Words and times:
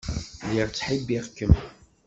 Lliɣ 0.47 0.67
ttḥibbiɣ-kem. 0.69 1.53